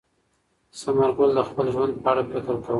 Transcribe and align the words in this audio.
ثمر 0.79 1.09
ګل 1.17 1.31
د 1.35 1.39
خپل 1.49 1.65
ژوند 1.73 1.93
په 2.03 2.07
اړه 2.11 2.21
فکر 2.31 2.55
کاوه. 2.63 2.69